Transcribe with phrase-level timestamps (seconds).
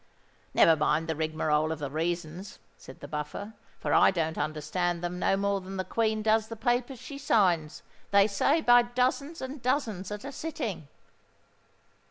[0.55, 5.19] "Never mind the rigmarole of the reasons," said the Buffer; "for I don't understand them
[5.19, 9.61] no more than the Queen does the papers she signs, they say, by dozens and
[9.61, 10.87] dozens at a sitting."